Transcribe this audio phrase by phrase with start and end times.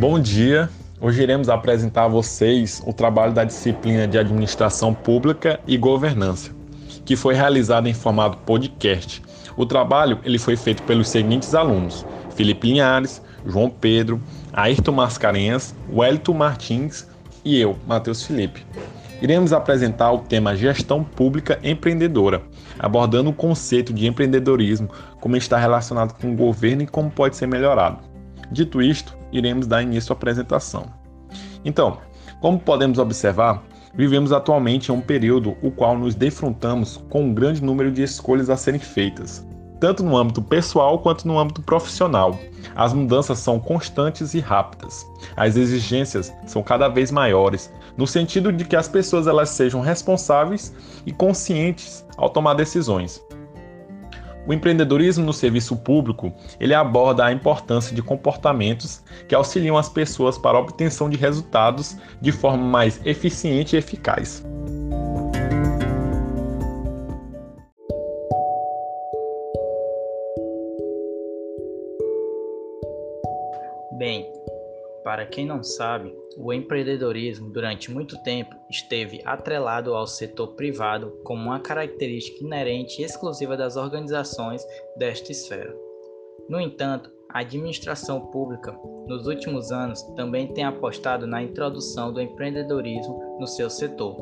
[0.00, 0.70] Bom dia.
[0.98, 6.52] Hoje iremos apresentar a vocês o trabalho da disciplina de Administração Pública e Governança,
[7.04, 9.22] que foi realizado em formato podcast.
[9.58, 14.18] O trabalho ele foi feito pelos seguintes alunos: Felipe Linhares, João Pedro,
[14.54, 17.06] Ayrton Mascarenhas, Wellington Martins
[17.44, 18.64] e eu, Matheus Felipe.
[19.20, 22.40] Iremos apresentar o tema Gestão Pública Empreendedora,
[22.78, 24.88] abordando o conceito de empreendedorismo,
[25.20, 28.09] como está relacionado com o governo e como pode ser melhorado.
[28.50, 30.86] Dito isto, iremos dar início à apresentação.
[31.64, 31.98] Então,
[32.40, 33.62] como podemos observar,
[33.94, 38.50] vivemos atualmente em um período o qual nos defrontamos com um grande número de escolhas
[38.50, 39.46] a serem feitas,
[39.78, 42.38] tanto no âmbito pessoal quanto no âmbito profissional.
[42.74, 45.06] As mudanças são constantes e rápidas.
[45.36, 50.74] As exigências são cada vez maiores, no sentido de que as pessoas elas sejam responsáveis
[51.06, 53.22] e conscientes ao tomar decisões.
[54.46, 60.38] O empreendedorismo no serviço público, ele aborda a importância de comportamentos que auxiliam as pessoas
[60.38, 64.44] para a obtenção de resultados de forma mais eficiente e eficaz.
[75.10, 81.46] Para quem não sabe, o empreendedorismo durante muito tempo esteve atrelado ao setor privado como
[81.46, 84.64] uma característica inerente e exclusiva das organizações
[84.96, 85.74] desta esfera.
[86.48, 88.72] No entanto, a administração pública,
[89.08, 94.16] nos últimos anos, também tem apostado na introdução do empreendedorismo no seu setor.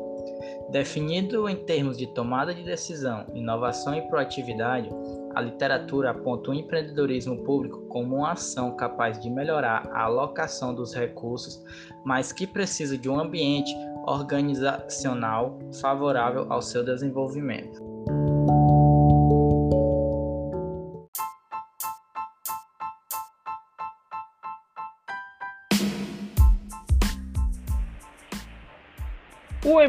[0.71, 4.89] Definido em termos de tomada de decisão, inovação e proatividade,
[5.35, 10.93] a literatura aponta o empreendedorismo público como uma ação capaz de melhorar a alocação dos
[10.93, 11.63] recursos,
[12.03, 13.73] mas que precisa de um ambiente
[14.05, 17.88] organizacional favorável ao seu desenvolvimento.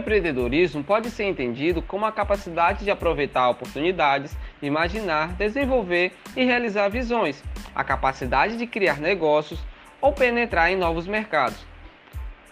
[0.01, 7.43] Empreendedorismo pode ser entendido como a capacidade de aproveitar oportunidades, imaginar, desenvolver e realizar visões,
[7.75, 9.61] a capacidade de criar negócios
[10.01, 11.65] ou penetrar em novos mercados.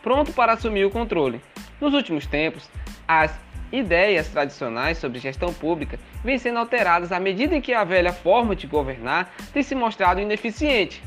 [0.02, 1.40] Pronto para assumir o controle.
[1.80, 2.70] Nos últimos tempos,
[3.06, 3.36] as
[3.72, 8.56] ideias tradicionais sobre gestão pública vêm sendo alteradas à medida em que a velha forma
[8.56, 11.02] de governar tem se mostrado ineficiente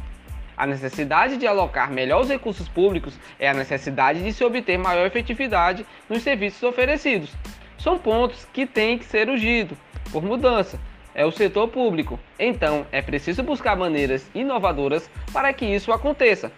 [0.61, 5.07] a necessidade de alocar melhor os recursos públicos é a necessidade de se obter maior
[5.07, 7.31] efetividade nos serviços oferecidos.
[7.79, 9.75] São pontos que têm que ser urgidos
[10.11, 10.79] por mudança.
[11.15, 12.19] É o setor público.
[12.37, 16.51] Então, é preciso buscar maneiras inovadoras para que isso aconteça,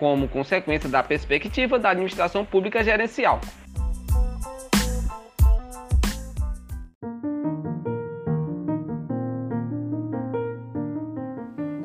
[0.00, 3.40] como consequência da perspectiva da administração pública gerencial.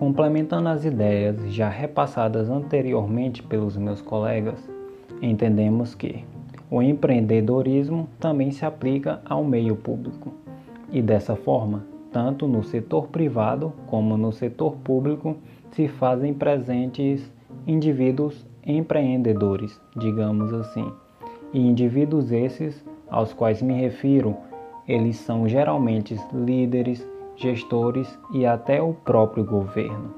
[0.10, 4.68] Complementando as ideias já repassadas anteriormente pelos meus colegas,
[5.22, 6.26] entendemos que
[6.68, 10.34] o empreendedorismo também se aplica ao meio público
[10.92, 15.38] e dessa forma, tanto no setor privado como no setor público
[15.74, 17.32] se fazem presentes
[17.68, 20.92] indivíduos empreendedores, digamos assim.
[21.54, 24.36] E indivíduos esses aos quais me refiro,
[24.88, 27.08] eles são geralmente líderes,
[27.40, 30.14] gestores e até o próprio governo.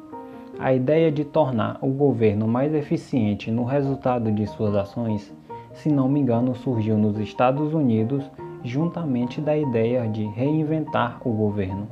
[0.59, 5.33] A ideia de tornar o governo mais eficiente no resultado de suas ações,
[5.73, 8.29] se não me engano, surgiu nos Estados Unidos
[8.63, 11.87] juntamente da ideia de reinventar o governo.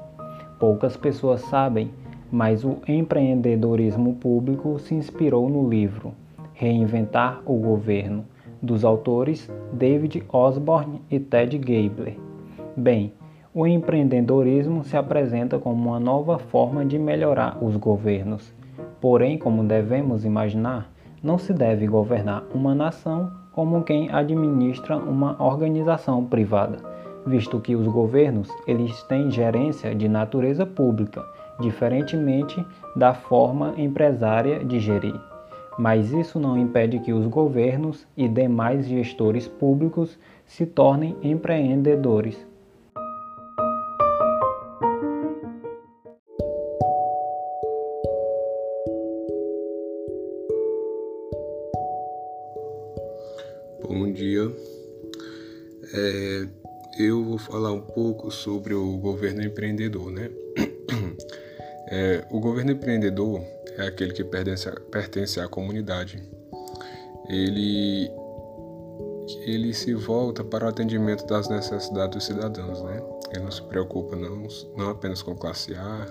[0.60, 1.92] Poucas pessoas sabem,
[2.32, 6.14] mas o empreendedorismo público se inspirou no livro
[6.54, 8.26] Reinventar o Governo,
[8.62, 12.18] dos autores David Osborne e Ted Gabler.
[12.76, 13.14] Bem,
[13.52, 18.54] o empreendedorismo se apresenta como uma nova forma de melhorar os governos.
[19.02, 20.92] Porém, como devemos imaginar,
[21.24, 26.78] não se deve governar uma nação como quem administra uma organização privada,
[27.26, 31.26] visto que os governos eles têm gerência de natureza pública,
[31.60, 32.64] diferentemente
[32.96, 35.20] da forma empresária de gerir.
[35.78, 42.49] Mas isso não impede que os governos e demais gestores públicos se tornem empreendedores
[53.90, 54.56] Bom dia.
[55.96, 56.48] É,
[57.00, 60.30] eu vou falar um pouco sobre o governo empreendedor, né?
[61.92, 63.42] É, o governo empreendedor
[63.76, 66.22] é aquele que pertence, pertence à comunidade.
[67.28, 68.08] Ele,
[69.48, 73.02] ele se volta para o atendimento das necessidades dos cidadãos, né?
[73.34, 74.48] Ele não se preocupa não,
[74.78, 76.06] não apenas com classe A,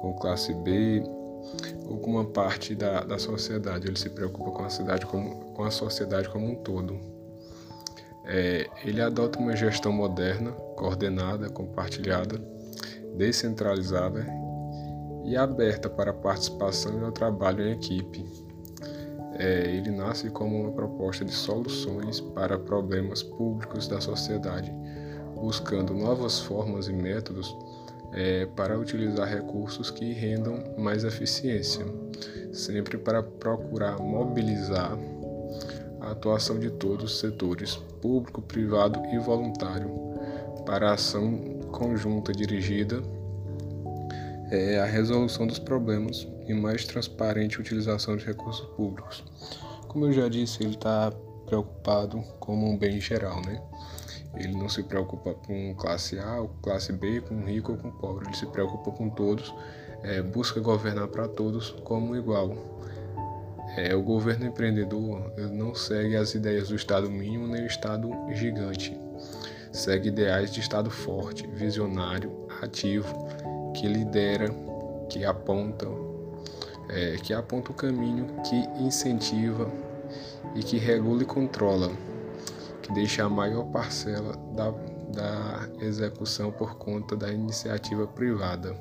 [0.00, 1.00] com classe B
[1.86, 5.64] ou com uma parte da, da sociedade, ele se preocupa com a, cidade como, com
[5.64, 6.98] a sociedade como um todo.
[8.24, 12.38] É, ele adota uma gestão moderna, coordenada, compartilhada,
[13.16, 14.26] descentralizada
[15.24, 18.24] e aberta para a participação e ao trabalho em equipe.
[19.38, 24.72] É, ele nasce como uma proposta de soluções para problemas públicos da sociedade,
[25.34, 27.56] buscando novas formas e métodos
[28.12, 31.84] é, para utilizar recursos que rendam mais eficiência,
[32.52, 34.98] sempre para procurar mobilizar
[36.00, 39.90] a atuação de todos os setores, público, privado e voluntário,
[40.64, 43.02] para a ação conjunta dirigida
[44.50, 49.22] é, à resolução dos problemas e mais transparente utilização de recursos públicos.
[49.86, 51.12] Como eu já disse, ele está
[51.48, 53.60] preocupado como um bem geral, né?
[54.36, 58.26] Ele não se preocupa com classe A ou classe B, com rico ou com pobre.
[58.26, 59.54] Ele se preocupa com todos,
[60.02, 62.54] é, busca governar para todos como igual.
[63.76, 68.98] É, o governo empreendedor não segue as ideias do Estado mínimo nem o Estado gigante.
[69.72, 73.28] Segue ideais de Estado forte, visionário, ativo,
[73.74, 74.48] que lidera,
[75.08, 75.86] que aponta,
[76.88, 79.70] é, que aponta o caminho, que incentiva
[80.54, 81.90] e que regula e controla
[82.82, 84.70] que deixa a maior parcela da,
[85.12, 88.74] da execução por conta da iniciativa privada.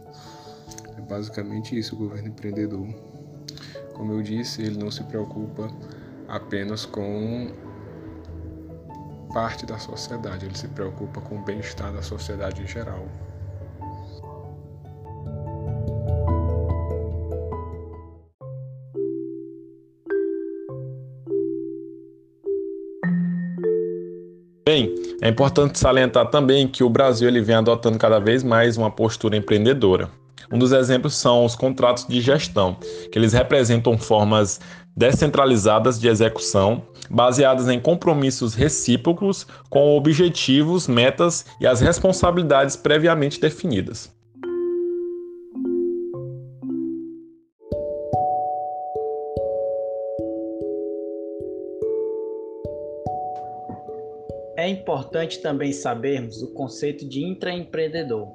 [0.98, 2.88] É basicamente isso o governo empreendedor.
[3.94, 5.70] Como eu disse, ele não se preocupa
[6.28, 7.52] apenas com
[9.34, 13.08] parte da sociedade, ele se preocupa com o bem-estar da sociedade em geral.
[24.68, 28.92] Bem, é importante salientar também que o Brasil ele vem adotando cada vez mais uma
[28.92, 30.10] postura empreendedora.
[30.52, 32.76] Um dos exemplos são os contratos de gestão,
[33.10, 34.60] que eles representam formas
[34.94, 44.17] descentralizadas de execução, baseadas em compromissos recíprocos com objetivos, metas e as responsabilidades previamente definidas.
[54.98, 58.30] Importante também sabermos o conceito de intraempreendedor,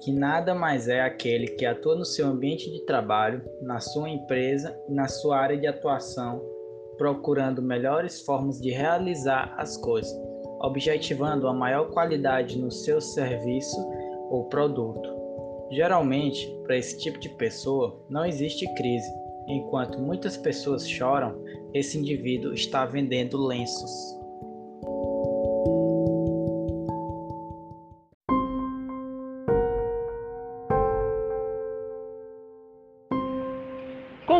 [0.00, 4.74] que nada mais é aquele que atua no seu ambiente de trabalho, na sua empresa
[4.88, 6.42] e na sua área de atuação,
[6.96, 10.18] procurando melhores formas de realizar as coisas,
[10.62, 13.76] objetivando a maior qualidade no seu serviço
[14.30, 15.06] ou produto.
[15.70, 19.12] Geralmente, para esse tipo de pessoa, não existe crise.
[19.46, 21.34] Enquanto muitas pessoas choram,
[21.74, 24.21] esse indivíduo está vendendo lenços.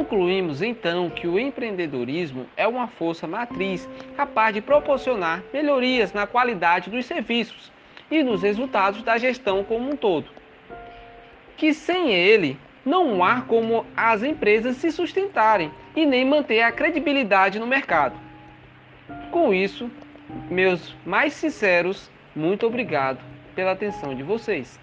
[0.03, 6.91] Concluímos então que o empreendedorismo é uma força matriz capaz de proporcionar melhorias na qualidade
[6.91, 7.71] dos serviços
[8.11, 10.29] e nos resultados da gestão como um todo.
[11.57, 17.61] Que sem ele não há como as empresas se sustentarem e nem manter a credibilidade
[17.61, 18.17] no mercado.
[19.31, 19.89] Com isso,
[20.51, 23.21] meus mais sinceros muito obrigado
[23.55, 24.81] pela atenção de vocês.